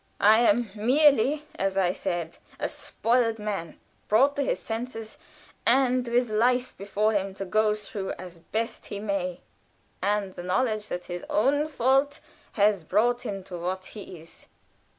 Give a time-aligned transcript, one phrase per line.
[0.19, 5.19] "I am merely, as I said, a spoiled man, brought to his senses
[5.63, 9.41] and with life before him to go through as best he may,
[10.01, 12.19] and the knowledge that his own fault
[12.53, 14.47] has brought him to what he is."